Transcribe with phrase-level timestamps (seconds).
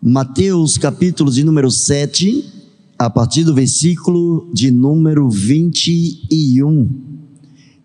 [0.00, 2.44] Mateus capítulo de número 7,
[2.98, 6.88] a partir do versículo de número 21.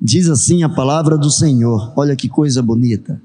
[0.01, 3.21] Diz assim a palavra do Senhor, olha que coisa bonita.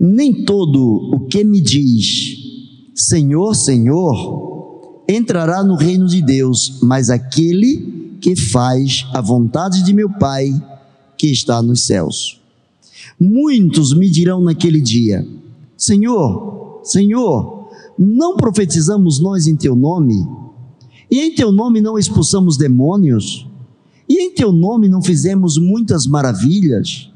[0.00, 2.38] Nem todo o que me diz,
[2.94, 7.93] Senhor, Senhor, entrará no reino de Deus, mas aquele
[8.24, 10.50] que faz a vontade de meu Pai
[11.14, 12.40] que está nos céus.
[13.20, 15.28] Muitos me dirão naquele dia:
[15.76, 17.68] Senhor, Senhor,
[17.98, 20.26] não profetizamos nós em teu nome?
[21.10, 23.46] E em teu nome não expulsamos demônios?
[24.08, 27.10] E em teu nome não fizemos muitas maravilhas?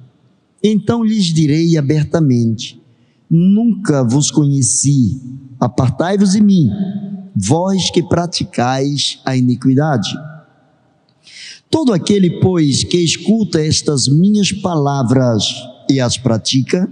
[0.62, 2.78] Então lhes direi abertamente:
[3.30, 5.18] Nunca vos conheci,
[5.58, 6.68] apartai-vos de mim,
[7.34, 10.14] vós que praticais a iniquidade.
[11.70, 15.44] Todo aquele, pois, que escuta estas minhas palavras
[15.90, 16.90] e as pratica,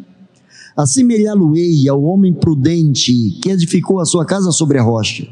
[0.77, 5.27] Assemelhá-lo-ei ao homem prudente que edificou a sua casa sobre a rocha.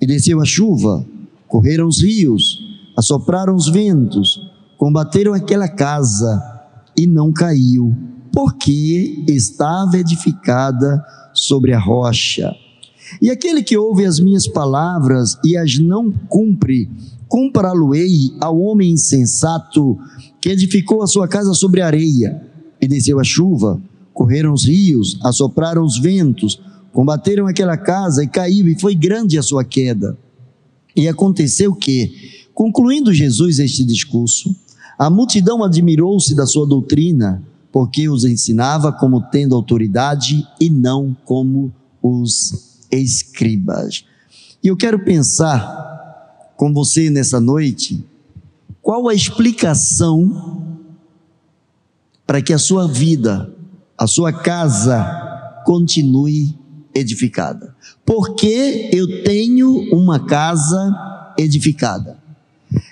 [0.00, 1.06] E desceu a chuva,
[1.46, 2.58] correram os rios,
[2.96, 6.42] assopraram os ventos, combateram aquela casa
[6.96, 7.94] e não caiu,
[8.32, 12.52] porque estava edificada sobre a rocha.
[13.22, 16.90] E aquele que ouve as minhas palavras e as não cumpre,
[17.28, 19.98] compará-lo-ei ao homem insensato
[20.40, 22.42] que edificou a sua casa sobre areia,
[22.80, 23.80] e desceu a chuva,
[24.14, 26.60] correram os rios, assopraram os ventos,
[26.92, 30.16] combateram aquela casa e caiu, e foi grande a sua queda.
[30.96, 32.12] E aconteceu que,
[32.54, 34.54] concluindo Jesus este discurso,
[34.98, 41.72] a multidão admirou-se da sua doutrina, porque os ensinava como tendo autoridade e não como
[42.02, 44.04] os escribas.
[44.62, 45.87] E eu quero pensar
[46.58, 48.04] com você nessa noite,
[48.82, 50.62] qual a explicação
[52.26, 53.50] para que a sua vida
[53.98, 56.56] a sua casa continue
[56.94, 57.74] edificada.
[58.06, 62.16] Porque eu tenho uma casa edificada.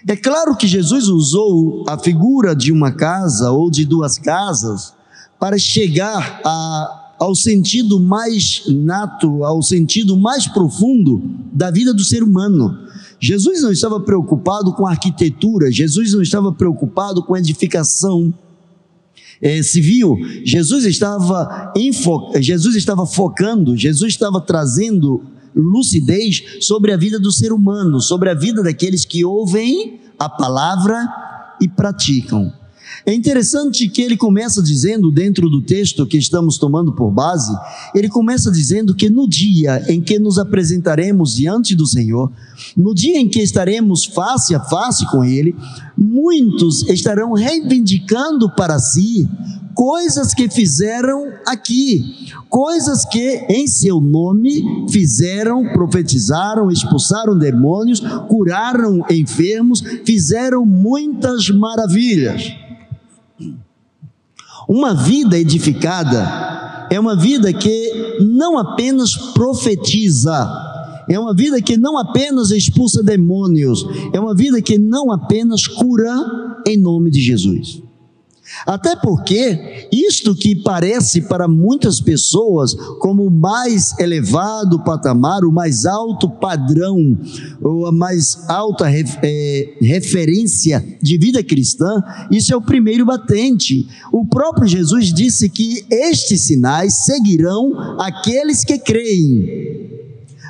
[0.07, 4.95] É claro que Jesus usou a figura de uma casa ou de duas casas
[5.39, 12.23] para chegar a, ao sentido mais nato, ao sentido mais profundo da vida do ser
[12.23, 12.86] humano.
[13.21, 18.33] Jesus não estava preocupado com arquitetura, Jesus não estava preocupado com edificação
[19.41, 21.73] é, civil, Jesus estava,
[22.41, 25.23] Jesus estava focando, Jesus estava trazendo
[25.55, 31.07] lucidez sobre a vida do ser humano, sobre a vida daqueles que ouvem a palavra
[31.61, 32.53] e praticam.
[33.07, 37.57] É interessante que ele começa dizendo, dentro do texto que estamos tomando por base,
[37.95, 42.33] ele começa dizendo que no dia em que nos apresentaremos diante do Senhor,
[42.77, 45.55] no dia em que estaremos face a face com Ele,
[45.97, 49.29] muitos estarão reivindicando para si
[49.73, 52.03] coisas que fizeram aqui,
[52.49, 62.66] coisas que em seu nome fizeram, profetizaram, expulsaram demônios, curaram enfermos, fizeram muitas maravilhas.
[64.69, 70.49] Uma vida edificada é uma vida que não apenas profetiza,
[71.09, 76.15] é uma vida que não apenas expulsa demônios, é uma vida que não apenas cura
[76.67, 77.86] em nome de Jesus.
[78.65, 85.85] Até porque isto que parece para muitas pessoas como o mais elevado patamar, o mais
[85.85, 87.19] alto padrão,
[87.61, 93.89] ou a mais alta é, referência de vida cristã, isso é o primeiro batente.
[94.13, 99.87] O próprio Jesus disse que estes sinais seguirão aqueles que creem.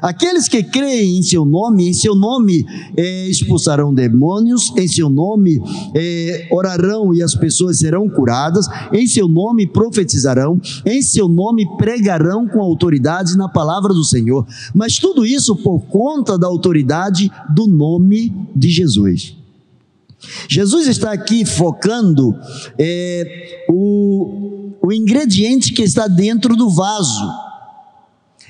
[0.03, 2.65] Aqueles que creem em seu nome, em seu nome
[2.97, 5.61] é, expulsarão demônios, em seu nome
[5.95, 12.47] é, orarão e as pessoas serão curadas, em seu nome profetizarão, em seu nome pregarão
[12.47, 14.47] com autoridade na palavra do Senhor.
[14.75, 19.37] Mas tudo isso por conta da autoridade do nome de Jesus.
[20.49, 22.35] Jesus está aqui focando
[22.79, 27.46] é, o, o ingrediente que está dentro do vaso.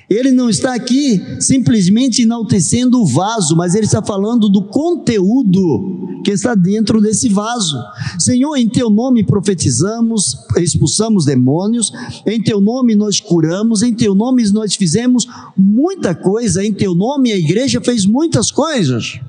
[0.08, 6.30] Ele não está aqui simplesmente enaltecendo o vaso, mas ele está falando do conteúdo que
[6.30, 7.76] está dentro desse vaso.
[8.18, 11.92] Senhor, em teu nome profetizamos, expulsamos demônios,
[12.24, 15.26] em teu nome nós curamos, em teu nome nós fizemos
[15.56, 19.20] muita coisa, em teu nome a igreja fez muitas coisas.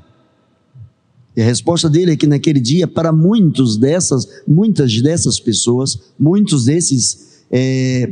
[1.36, 6.66] E a resposta dele é que naquele dia, para muitos dessas, muitas dessas pessoas, muitos
[6.66, 8.12] desses é,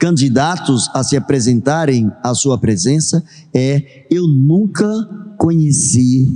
[0.00, 3.22] candidatos a se apresentarem à sua presença
[3.54, 4.88] é: Eu nunca
[5.36, 6.32] conheci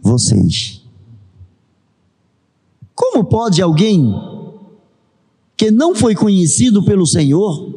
[0.00, 0.82] vocês.
[2.94, 4.14] Como pode alguém
[5.56, 7.70] que não foi conhecido pelo Senhor,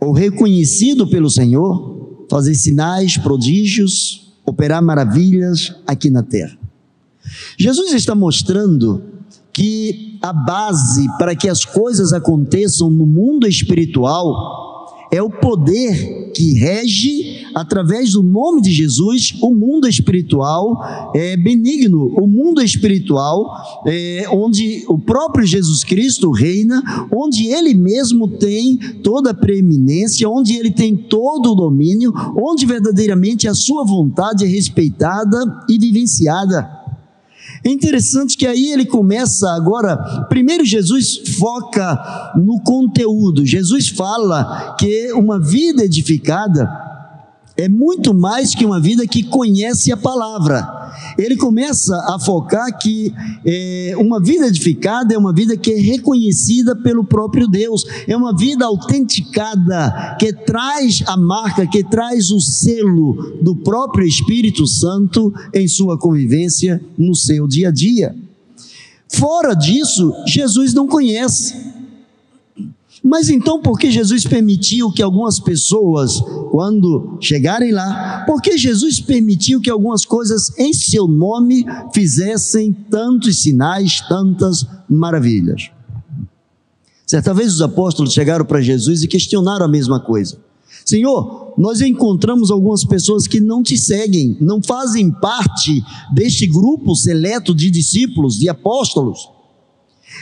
[0.00, 6.56] ou reconhecido pelo Senhor, fazer sinais, prodígios, operar maravilhas aqui na terra?
[7.58, 9.02] Jesus está mostrando
[9.52, 14.68] que a base para que as coisas aconteçam no mundo espiritual
[15.10, 22.14] é o poder que rege, através do nome de Jesus, o mundo espiritual é, benigno,
[22.18, 23.50] o mundo espiritual
[23.86, 30.54] é, onde o próprio Jesus Cristo reina, onde ele mesmo tem toda a preeminência, onde
[30.54, 35.38] ele tem todo o domínio, onde verdadeiramente a sua vontade é respeitada
[35.68, 36.77] e vivenciada.
[37.64, 39.96] É interessante que aí ele começa agora.
[40.28, 43.44] Primeiro, Jesus foca no conteúdo.
[43.44, 46.68] Jesus fala que uma vida edificada
[47.56, 50.77] é muito mais que uma vida que conhece a palavra
[51.18, 53.12] ele começa a focar que
[53.44, 58.34] é, uma vida edificada é uma vida que é reconhecida pelo próprio Deus, é uma
[58.36, 65.66] vida autenticada, que traz a marca, que traz o selo do próprio Espírito Santo em
[65.66, 68.14] sua convivência no seu dia a dia.
[69.12, 71.77] Fora disso, Jesus não conhece.
[73.08, 76.20] Mas então, por que Jesus permitiu que algumas pessoas,
[76.50, 81.64] quando chegarem lá, por que Jesus permitiu que algumas coisas em seu nome
[81.94, 85.70] fizessem tantos sinais, tantas maravilhas?
[87.06, 90.36] Certa vez os apóstolos chegaram para Jesus e questionaram a mesma coisa.
[90.84, 95.82] Senhor, nós encontramos algumas pessoas que não te seguem, não fazem parte
[96.12, 99.30] deste grupo seleto de discípulos, de apóstolos.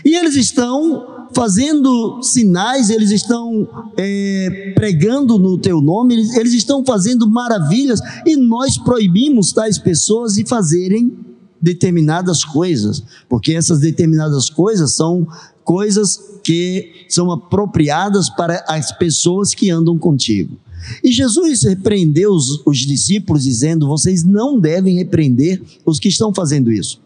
[0.04, 6.84] E eles estão fazendo sinais, eles estão é, pregando no teu nome, eles, eles estão
[6.84, 11.16] fazendo maravilhas, e nós proibimos tais pessoas de fazerem
[11.60, 15.26] determinadas coisas, porque essas determinadas coisas são
[15.64, 20.56] coisas que são apropriadas para as pessoas que andam contigo.
[21.02, 26.70] E Jesus repreendeu os, os discípulos, dizendo: Vocês não devem repreender os que estão fazendo
[26.70, 27.00] isso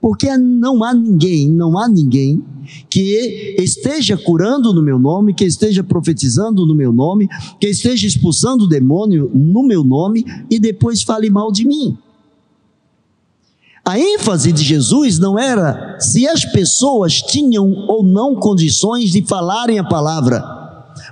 [0.00, 2.42] porque não há ninguém, não há ninguém
[2.90, 7.28] que esteja curando no meu nome, que esteja profetizando no meu nome,
[7.60, 11.96] que esteja expulsando o demônio no meu nome e depois fale mal de mim.
[13.84, 19.78] A ênfase de Jesus não era se as pessoas tinham ou não condições de falarem
[19.78, 20.55] a palavra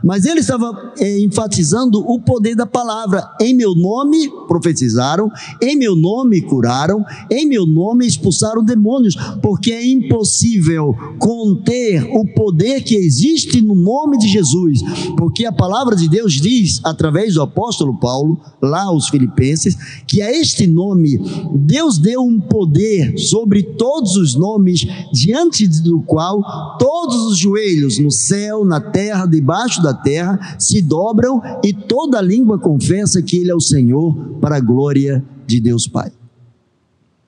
[0.04, 3.26] mas ele estava é, enfatizando o poder da palavra.
[3.40, 5.30] Em meu nome profetizaram,
[5.62, 12.82] em meu nome curaram, em meu nome expulsaram demônios, porque é impossível conter o poder
[12.82, 14.80] que existe no nome de Jesus,
[15.16, 19.76] porque a palavra de Deus diz, através do apóstolo Paulo, lá aos Filipenses,
[20.06, 21.18] que a este nome
[21.54, 26.42] Deus deu um poder sobre todos os nomes, diante do qual
[26.78, 33.22] todos os joelhos no céu, na terra, debaixo terra se dobram e toda língua confessa
[33.22, 36.12] que Ele é o Senhor, para a glória de Deus Pai.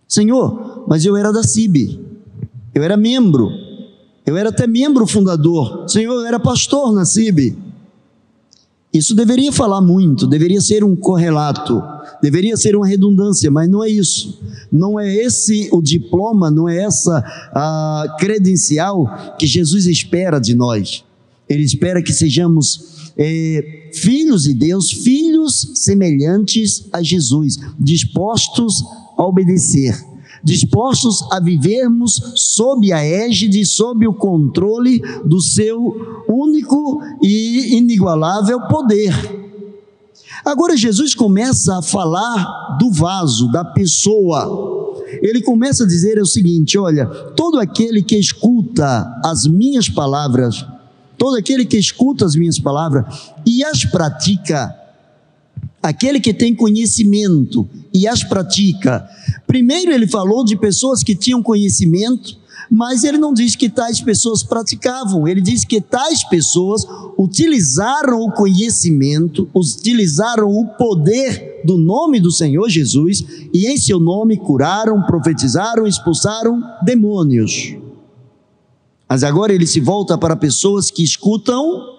[0.09, 2.01] Senhor, mas eu era da CIB,
[2.75, 3.49] eu era membro,
[4.25, 7.57] eu era até membro fundador, Senhor, eu era pastor na CIB.
[8.93, 11.83] Isso deveria falar muito, deveria ser um correlato,
[12.23, 14.41] deveria ser uma redundância, mas não é isso.
[14.73, 17.23] Não é esse o diploma, não é essa
[17.53, 21.05] a credencial que Jesus espera de nós.
[21.49, 28.85] Ele espera que sejamos é, filhos de Deus, filhos semelhantes a Jesus, dispostos
[29.17, 29.97] a obedecer,
[30.45, 39.15] dispostos a vivermos sob a égide, sob o controle do seu único e inigualável poder.
[40.45, 44.95] Agora Jesus começa a falar do vaso, da pessoa.
[45.23, 50.65] Ele começa a dizer o seguinte: olha, todo aquele que escuta as minhas palavras
[51.17, 54.75] todo aquele que escuta as minhas palavras e as pratica,
[55.83, 59.09] aquele que tem conhecimento e as pratica.
[59.47, 62.39] Primeiro ele falou de pessoas que tinham conhecimento,
[62.71, 66.85] mas ele não diz que tais pessoas praticavam, ele diz que tais pessoas
[67.17, 74.37] utilizaram o conhecimento, utilizaram o poder do nome do Senhor Jesus e em seu nome
[74.37, 77.77] curaram, profetizaram, expulsaram demônios.
[79.09, 81.97] Mas agora ele se volta para pessoas que escutam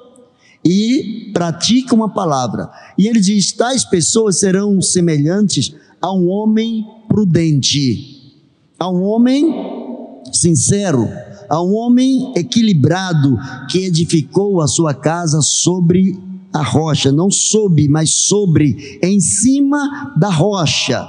[0.64, 2.70] e praticam a palavra.
[2.98, 8.36] E ele diz: tais pessoas serão semelhantes a um homem prudente,
[8.78, 11.08] a um homem sincero,
[11.50, 13.38] a um homem equilibrado
[13.70, 16.20] que edificou a sua casa sobre
[16.54, 21.08] a rocha, não sob, mas sobre, em cima da rocha.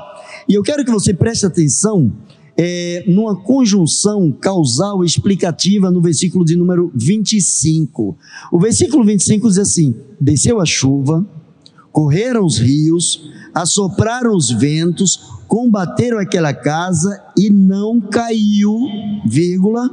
[0.49, 2.13] E eu quero que você preste atenção
[2.59, 8.19] é, numa conjunção causal explicativa no versículo de número 25.
[8.51, 11.25] O versículo 25 diz assim: Desceu a chuva,
[11.93, 18.77] correram os rios, assopraram os ventos, combateram aquela casa e não caiu,
[19.25, 19.89] vírgula,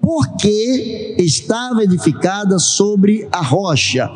[0.00, 4.10] porque estava edificada sobre a rocha.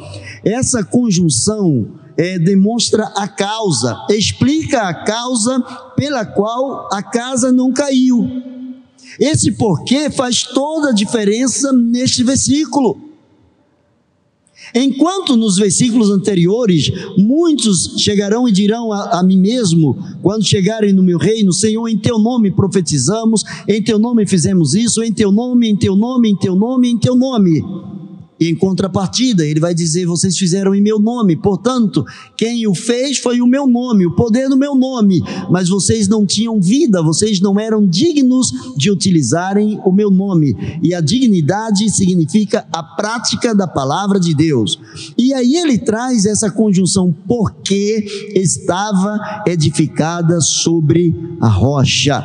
[0.45, 5.61] Essa conjunção é, demonstra a causa, explica a causa
[5.97, 8.27] pela qual a casa não caiu.
[9.21, 13.07] Esse porquê faz toda a diferença neste versículo.
[14.75, 21.03] Enquanto nos versículos anteriores, muitos chegarão e dirão a, a, mim mesmo, quando chegarem no
[21.03, 25.69] meu reino, Senhor, em teu nome profetizamos, em teu nome fizemos isso, em teu nome,
[25.69, 27.63] em teu nome, em teu nome, em teu nome.
[28.39, 32.05] E em contrapartida, ele vai dizer: Vocês fizeram em meu nome, portanto,
[32.37, 36.27] quem o fez foi o meu nome, o poder do meu nome, mas vocês não
[36.27, 40.57] tinham vida, vocês não eram dignos de utilizarem o meu nome.
[40.83, 44.79] E a dignidade significa a prática da palavra de Deus.
[45.17, 52.23] E aí ele traz essa conjunção, porque estava edificada sobre a rocha.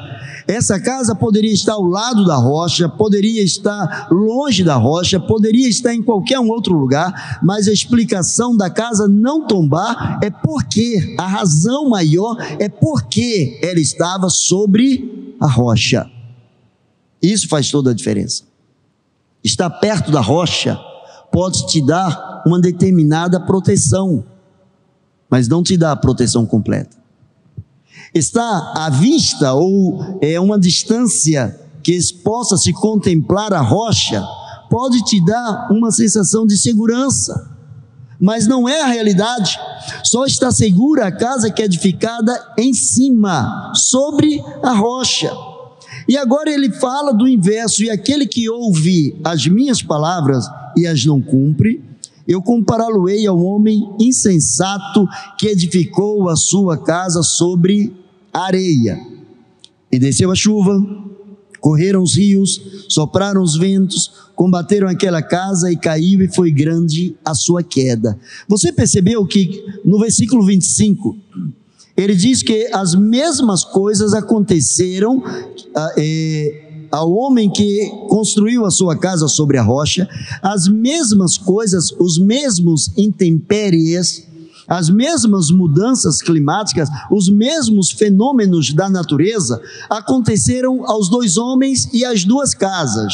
[0.47, 5.93] Essa casa poderia estar ao lado da rocha, poderia estar longe da rocha, poderia estar
[5.93, 11.27] em qualquer um outro lugar, mas a explicação da casa não tombar é porque, a
[11.27, 16.09] razão maior é porque ela estava sobre a rocha.
[17.21, 18.43] Isso faz toda a diferença.
[19.43, 20.79] Estar perto da rocha
[21.31, 24.23] pode te dar uma determinada proteção,
[25.29, 27.00] mas não te dá a proteção completa
[28.13, 34.23] está à vista ou é uma distância que possa se contemplar a rocha,
[34.69, 37.49] pode te dar uma sensação de segurança,
[38.19, 39.57] mas não é a realidade.
[40.03, 45.31] Só está segura a casa que é edificada em cima, sobre a rocha.
[46.07, 50.45] E agora ele fala do inverso: e aquele que ouve as minhas palavras
[50.77, 51.83] e as não cumpre,
[52.27, 58.00] eu compará-lo-ei ao homem insensato que edificou a sua casa sobre
[58.33, 58.99] areia.
[59.91, 60.81] E desceu a chuva,
[61.59, 67.35] correram os rios, sopraram os ventos, combateram aquela casa e caiu, e foi grande a
[67.35, 68.17] sua queda.
[68.47, 71.15] Você percebeu que no versículo 25,
[71.95, 75.21] ele diz que as mesmas coisas aconteceram
[75.97, 80.09] é, ao homem que construiu a sua casa sobre a rocha,
[80.41, 84.27] as mesmas coisas, os mesmos intempéries,
[84.67, 92.23] as mesmas mudanças climáticas, os mesmos fenômenos da natureza aconteceram aos dois homens e às
[92.23, 93.13] duas casas.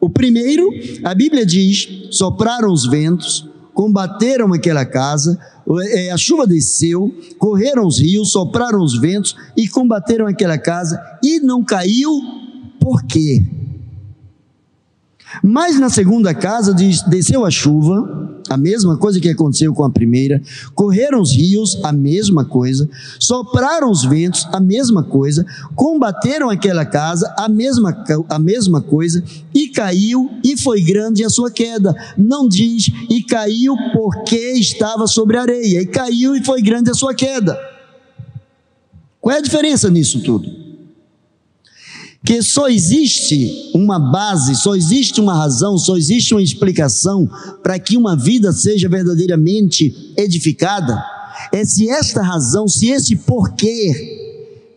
[0.00, 0.68] O primeiro,
[1.04, 5.38] a Bíblia diz: sopraram os ventos, combateram aquela casa,
[5.90, 11.40] é, a chuva desceu, correram os rios, sopraram os ventos e combateram aquela casa e
[11.40, 12.10] não caiu,
[12.80, 13.44] por quê?
[15.42, 19.90] Mas na segunda casa diz, desceu a chuva, a mesma coisa que aconteceu com a
[19.90, 20.42] primeira,
[20.74, 22.88] correram os rios, a mesma coisa,
[23.18, 29.22] sopraram os ventos, a mesma coisa, combateram aquela casa, a mesma, a mesma coisa,
[29.54, 31.94] e caiu, e foi grande a sua queda.
[32.16, 36.94] Não diz, e caiu porque estava sobre a areia, e caiu e foi grande a
[36.94, 37.58] sua queda.
[39.20, 40.65] Qual é a diferença nisso tudo?
[42.26, 47.30] Que só existe uma base, só existe uma razão, só existe uma explicação
[47.62, 51.00] para que uma vida seja verdadeiramente edificada,
[51.52, 54.24] é se esta razão, se esse porquê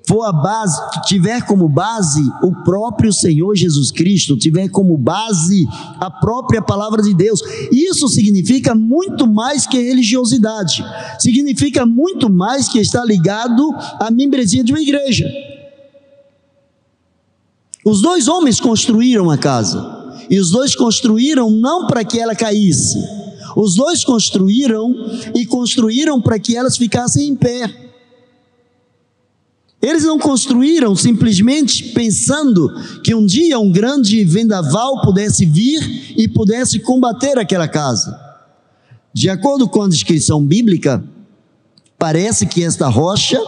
[0.08, 5.68] for a base, tiver como base o próprio Senhor Jesus Cristo, tiver como base
[6.00, 7.42] a própria palavra de Deus.
[7.72, 10.84] Isso significa muito mais que religiosidade.
[11.20, 15.28] Significa muito mais que estar ligado à membresia de uma igreja.
[17.90, 19.98] Os dois homens construíram a casa.
[20.30, 23.00] E os dois construíram não para que ela caísse.
[23.56, 24.94] Os dois construíram
[25.34, 27.68] e construíram para que elas ficassem em pé.
[29.82, 32.70] Eles não construíram simplesmente pensando
[33.04, 38.16] que um dia um grande vendaval pudesse vir e pudesse combater aquela casa.
[39.12, 41.04] De acordo com a descrição bíblica,
[41.98, 43.42] parece que esta rocha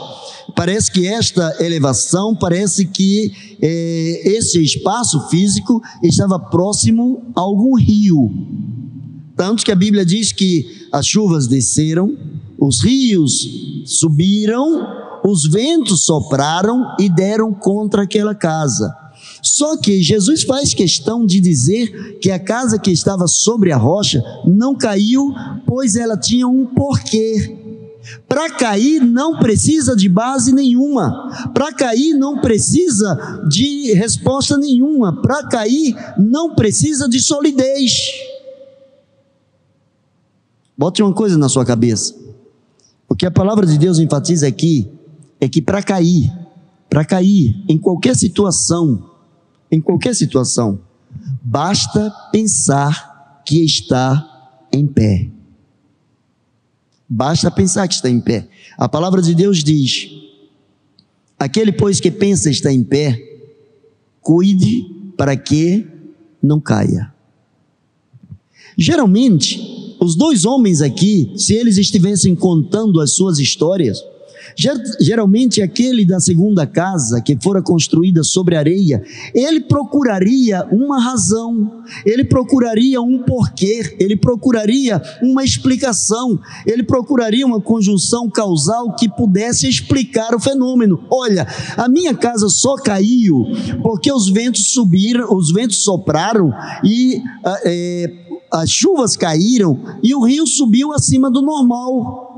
[0.56, 3.32] Parece que esta elevação, parece que
[3.62, 8.32] é, esse espaço físico estava próximo a algum rio.
[9.36, 12.16] Tanto que a Bíblia diz que as chuvas desceram,
[12.60, 13.48] os rios
[13.86, 14.86] subiram,
[15.26, 18.96] os ventos sopraram e deram contra aquela casa.
[19.42, 24.22] Só que Jesus faz questão de dizer que a casa que estava sobre a rocha
[24.46, 25.34] não caiu,
[25.66, 27.61] pois ela tinha um porquê.
[28.28, 31.50] Para cair não precisa de base nenhuma.
[31.54, 35.22] Para cair não precisa de resposta nenhuma.
[35.22, 38.12] Para cair não precisa de solidez.
[40.78, 42.16] Bote uma coisa na sua cabeça.
[43.08, 44.90] O que a palavra de Deus enfatiza aqui
[45.40, 46.32] é que para cair,
[46.90, 49.12] para cair em qualquer situação,
[49.72, 50.80] em qualquer situação,
[51.42, 54.28] basta pensar que está
[54.74, 55.30] em pé.
[57.14, 58.48] Basta pensar que está em pé.
[58.78, 60.10] A palavra de Deus diz:
[61.38, 63.22] aquele, pois, que pensa está em pé,
[64.22, 64.86] cuide
[65.18, 65.86] para que
[66.42, 67.14] não caia.
[68.78, 74.02] Geralmente, os dois homens aqui, se eles estivessem contando as suas histórias,
[75.00, 82.24] Geralmente, aquele da segunda casa, que fora construída sobre areia, ele procuraria uma razão, ele
[82.24, 90.34] procuraria um porquê, ele procuraria uma explicação, ele procuraria uma conjunção causal que pudesse explicar
[90.36, 91.06] o fenômeno.
[91.10, 93.46] Olha, a minha casa só caiu
[93.82, 97.22] porque os ventos subiram, os ventos sopraram e
[97.66, 98.12] é,
[98.52, 102.31] as chuvas caíram e o rio subiu acima do normal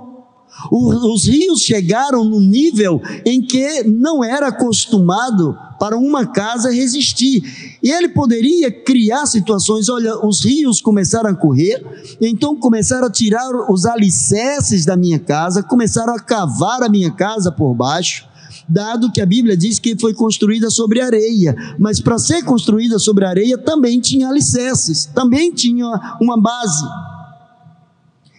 [0.72, 7.78] os rios chegaram no nível em que não era acostumado para uma casa resistir.
[7.84, 11.84] E ele poderia criar situações, olha, os rios começaram a correr,
[12.22, 17.52] então começaram a tirar os alicerces da minha casa, começaram a cavar a minha casa
[17.52, 18.26] por baixo,
[18.68, 23.26] dado que a Bíblia diz que foi construída sobre areia, mas para ser construída sobre
[23.26, 25.86] areia também tinha alicerces, também tinha
[26.22, 26.86] uma base.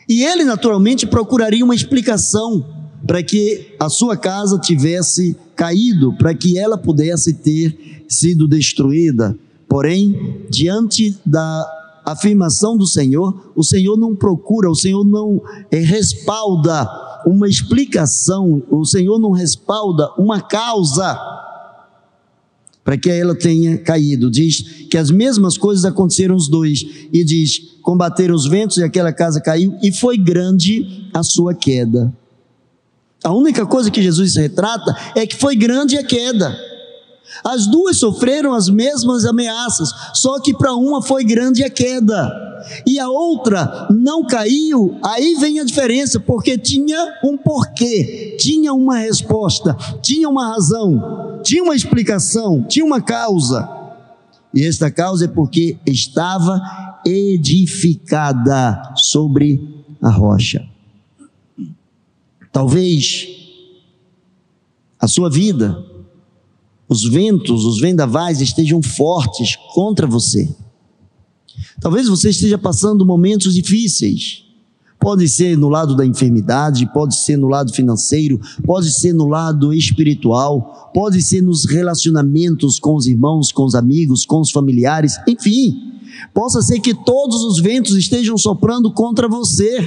[0.08, 2.64] E ele naturalmente procuraria uma explicação
[3.06, 9.36] para que a sua casa tivesse caído, para que ela pudesse ter sido destruída.
[9.68, 11.66] Porém, diante da
[12.04, 16.86] afirmação do Senhor, o Senhor não procura, o Senhor não é, respalda
[17.26, 21.18] uma explicação, o Senhor não respalda uma causa
[22.84, 24.30] para que ela tenha caído.
[24.30, 24.60] Diz
[24.90, 29.40] que as mesmas coisas aconteceram os dois, e diz: combateram os ventos e aquela casa
[29.40, 32.12] caiu, e foi grande a sua queda.
[33.24, 36.54] A única coisa que Jesus retrata é que foi grande a queda.
[37.42, 42.44] As duas sofreram as mesmas ameaças, só que para uma foi grande a queda
[42.86, 44.98] e a outra não caiu.
[45.02, 51.62] Aí vem a diferença, porque tinha um porquê, tinha uma resposta, tinha uma razão, tinha
[51.62, 53.68] uma explicação, tinha uma causa.
[54.52, 56.60] E esta causa é porque estava
[57.04, 60.64] edificada sobre a rocha.
[62.52, 63.28] Talvez
[65.00, 65.84] a sua vida
[66.94, 70.48] os ventos, os vendavais estejam fortes contra você.
[71.80, 74.44] Talvez você esteja passando momentos difíceis.
[74.98, 79.74] Pode ser no lado da enfermidade, pode ser no lado financeiro, pode ser no lado
[79.74, 86.00] espiritual, pode ser nos relacionamentos com os irmãos, com os amigos, com os familiares, enfim.
[86.32, 89.86] Possa ser que todos os ventos estejam soprando contra você.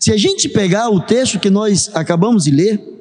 [0.00, 2.93] Se a gente pegar o texto que nós acabamos de ler,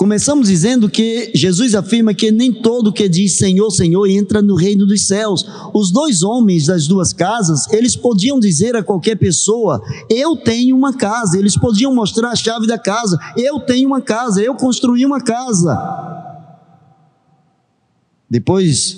[0.00, 4.86] Começamos dizendo que Jesus afirma que nem todo que diz Senhor, Senhor entra no reino
[4.86, 5.44] dos céus.
[5.74, 10.94] Os dois homens das duas casas, eles podiam dizer a qualquer pessoa: Eu tenho uma
[10.94, 11.38] casa.
[11.38, 15.78] Eles podiam mostrar a chave da casa: Eu tenho uma casa, eu construí uma casa.
[18.28, 18.96] Depois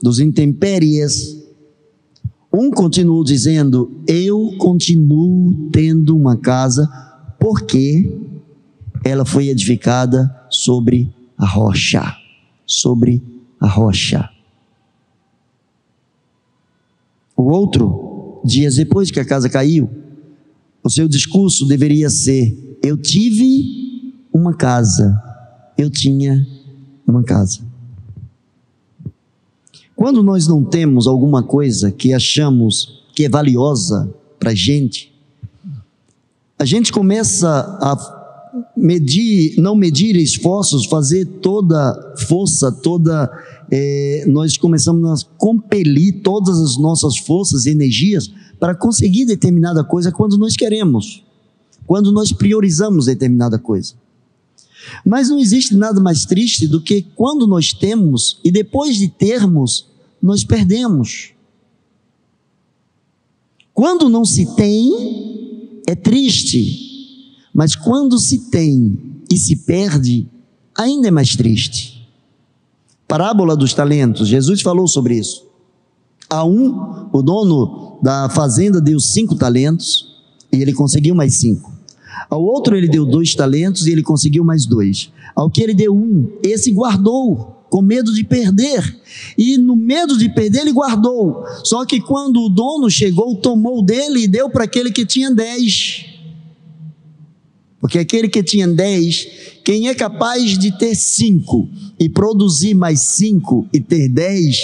[0.00, 1.36] dos intempéries,
[2.52, 6.88] um continuou dizendo: Eu continuo tendo uma casa,
[7.40, 8.08] porque
[9.04, 12.16] ela foi edificada sobre a rocha.
[12.66, 13.22] Sobre
[13.60, 14.30] a rocha.
[17.36, 19.90] O outro, dias depois que a casa caiu,
[20.82, 25.20] o seu discurso deveria ser: Eu tive uma casa,
[25.76, 26.46] eu tinha
[27.06, 27.60] uma casa.
[29.94, 35.12] Quando nós não temos alguma coisa que achamos que é valiosa para a gente,
[36.58, 38.23] a gente começa a
[38.76, 43.30] medir, não medir esforços, fazer toda força, toda.
[43.70, 50.12] É, nós começamos a compelir todas as nossas forças e energias para conseguir determinada coisa
[50.12, 51.24] quando nós queremos,
[51.86, 53.94] quando nós priorizamos determinada coisa.
[55.04, 59.86] Mas não existe nada mais triste do que quando nós temos e depois de termos,
[60.20, 61.30] nós perdemos.
[63.72, 66.83] Quando não se tem, é triste.
[67.54, 68.98] Mas quando se tem
[69.30, 70.28] e se perde,
[70.76, 72.06] ainda é mais triste.
[73.06, 75.46] Parábola dos talentos, Jesus falou sobre isso.
[76.28, 80.12] A um, o dono da fazenda deu cinco talentos,
[80.52, 81.72] e ele conseguiu mais cinco.
[82.28, 85.12] Ao outro ele deu dois talentos e ele conseguiu mais dois.
[85.36, 89.00] Ao que ele deu um, esse guardou, com medo de perder.
[89.36, 91.44] E no medo de perder, ele guardou.
[91.64, 96.06] Só que quando o dono chegou, tomou dele e deu para aquele que tinha dez.
[97.84, 99.28] Porque aquele que tinha dez,
[99.62, 101.68] quem é capaz de ter cinco
[102.00, 104.56] e produzir mais cinco e ter dez,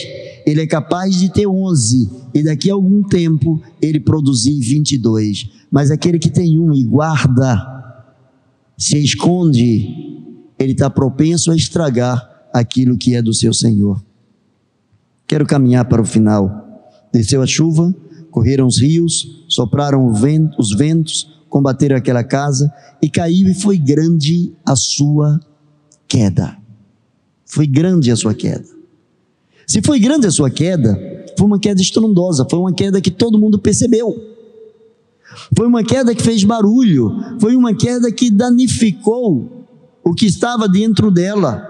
[0.46, 4.98] ele é capaz de ter onze e daqui a algum tempo ele produzir vinte e
[4.98, 5.46] dois.
[5.70, 8.02] Mas aquele que tem um e guarda,
[8.78, 9.86] se esconde,
[10.58, 14.02] ele está propenso a estragar aquilo que é do seu Senhor.
[15.26, 16.90] Quero caminhar para o final.
[17.12, 17.94] Desceu a chuva,
[18.30, 24.74] correram os rios, sopraram os ventos, combateram aquela casa e caiu e foi grande a
[24.74, 25.38] sua
[26.08, 26.56] queda.
[27.44, 28.64] Foi grande a sua queda.
[29.66, 30.98] Se foi grande a sua queda,
[31.36, 34.14] foi uma queda estrondosa, foi uma queda que todo mundo percebeu.
[35.56, 39.66] Foi uma queda que fez barulho, foi uma queda que danificou
[40.02, 41.66] o que estava dentro dela.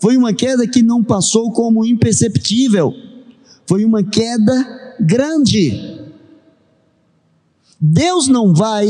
[0.00, 2.92] Foi uma queda que não passou como imperceptível.
[3.66, 5.97] Foi uma queda grande.
[7.80, 8.88] Deus não vai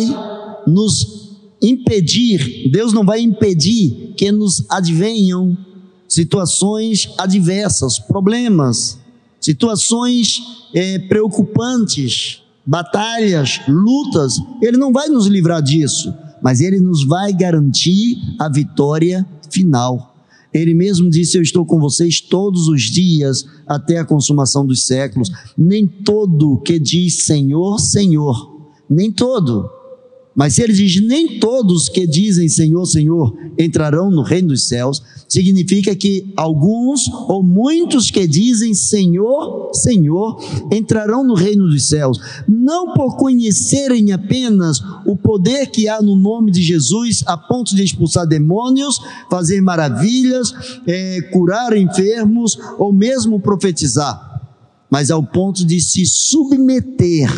[0.67, 5.57] nos impedir, Deus não vai impedir que nos advenham
[6.09, 8.99] situações adversas, problemas,
[9.41, 10.41] situações
[10.75, 14.39] é, preocupantes, batalhas, lutas.
[14.63, 20.17] Ele não vai nos livrar disso, mas ele nos vai garantir a vitória final.
[20.53, 25.31] Ele mesmo disse: Eu estou com vocês todos os dias até a consumação dos séculos.
[25.57, 28.58] Nem todo que diz Senhor, Senhor,
[28.89, 29.79] nem todo.
[30.39, 35.03] Mas se ele diz: Nem todos que dizem Senhor, Senhor entrarão no reino dos céus,
[35.29, 40.41] significa que alguns ou muitos que dizem Senhor, Senhor
[40.73, 46.53] entrarão no reino dos céus, não por conhecerem apenas o poder que há no nome
[46.53, 50.55] de Jesus, a ponto de expulsar demônios, fazer maravilhas,
[50.87, 54.38] é, curar enfermos ou mesmo profetizar,
[54.91, 57.29] mas ao ponto de se submeter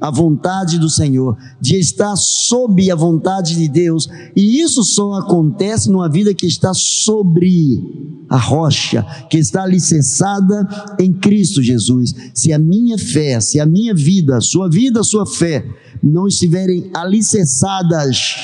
[0.00, 5.90] a vontade do Senhor, de estar sob a vontade de Deus, e isso só acontece
[5.90, 10.66] numa vida que está sobre a rocha, que está alicerçada
[10.98, 12.14] em Cristo Jesus.
[12.32, 15.66] Se a minha fé, se a minha vida, a sua vida, a sua fé
[16.02, 18.34] não estiverem alicerçadas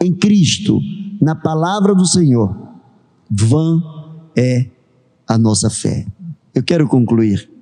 [0.00, 0.80] em Cristo,
[1.20, 2.56] na palavra do Senhor,
[3.30, 3.80] vã
[4.36, 4.66] é
[5.28, 6.06] a nossa fé.
[6.54, 7.55] Eu quero concluir.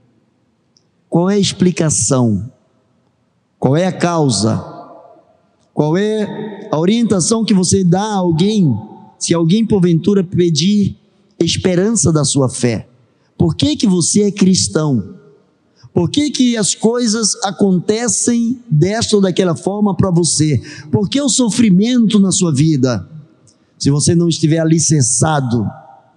[1.15, 2.51] Qual é a explicação
[3.57, 4.63] qual é a causa?
[5.73, 8.77] Qual é a orientação que você dá a alguém,
[9.17, 10.99] se alguém porventura pedir
[11.39, 12.89] esperança da sua fé?
[13.39, 15.15] Por que que você é cristão?
[15.95, 20.61] Por que, que as coisas acontecem desta ou daquela forma para você?
[20.91, 23.09] Por que o sofrimento na sua vida?
[23.79, 25.65] Se você não estiver alicerçado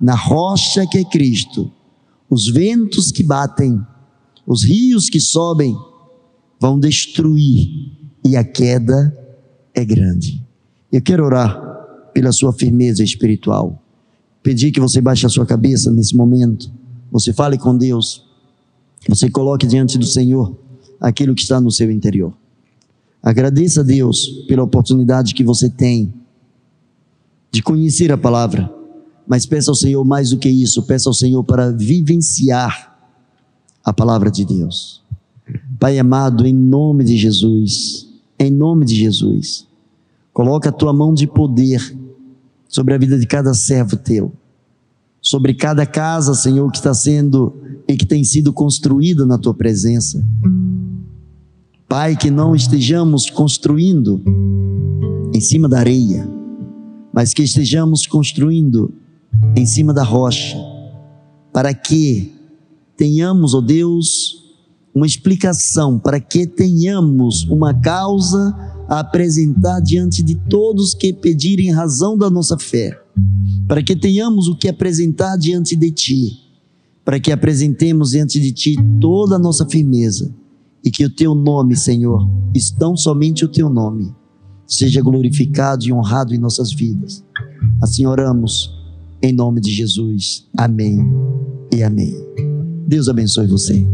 [0.01, 1.71] na rocha que é Cristo,
[2.27, 3.79] os ventos que batem,
[4.47, 5.77] os rios que sobem,
[6.57, 7.91] vão destruir
[8.23, 9.13] e a queda
[9.73, 10.41] é grande.
[10.89, 11.61] Eu quero orar
[12.13, 13.83] pela sua firmeza espiritual.
[14.41, 16.71] Pedir que você baixe a sua cabeça nesse momento.
[17.11, 18.25] Você fale com Deus.
[19.09, 20.57] Você coloque diante do Senhor
[20.99, 22.33] aquilo que está no seu interior.
[23.21, 26.13] Agradeça a Deus pela oportunidade que você tem
[27.51, 28.73] de conhecer a palavra,
[29.27, 32.96] mas peça ao Senhor mais do que isso, peça ao Senhor para vivenciar
[33.87, 35.01] a palavra de Deus.
[35.79, 38.05] Pai amado, em nome de Jesus,
[38.37, 39.65] em nome de Jesus,
[40.33, 41.97] coloca a tua mão de poder
[42.67, 44.33] sobre a vida de cada servo teu,
[45.21, 47.55] sobre cada casa, Senhor, que está sendo
[47.87, 50.21] e que tem sido construída na tua presença.
[51.87, 54.21] Pai, que não estejamos construindo
[55.33, 56.29] em cima da areia,
[57.13, 58.93] mas que estejamos construindo
[59.55, 60.57] em cima da rocha,
[61.53, 62.36] para que
[62.97, 64.43] tenhamos, ó oh Deus,
[64.93, 68.55] uma explicação para que tenhamos uma causa
[68.89, 72.99] a apresentar diante de todos que pedirem razão da nossa fé,
[73.67, 76.39] para que tenhamos o que apresentar diante de Ti,
[77.05, 80.33] para que apresentemos diante de Ti toda a nossa firmeza
[80.83, 84.15] e que o Teu nome, Senhor, estão somente o Teu nome,
[84.65, 87.23] seja glorificado e honrado em nossas vidas.
[87.81, 88.71] Assim oramos,
[89.21, 90.47] em nome de Jesus.
[90.57, 90.99] Amém
[91.75, 92.46] e amém.
[92.87, 93.85] Deus abençoe você.